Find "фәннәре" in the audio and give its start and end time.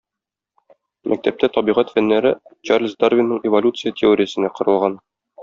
1.97-2.31